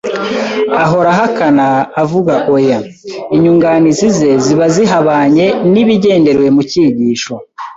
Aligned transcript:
ahora 0.83 1.09
ahakana, 1.15 1.65
avuga 2.03 2.33
oya. 2.55 2.79
Inyunganizi 3.35 4.07
ze 4.17 4.29
ziba 4.43 4.65
zihabanye 4.75 5.45
n’ibigenderewe 5.71 6.49
mu 6.55 6.63
cyigisho. 6.69 7.33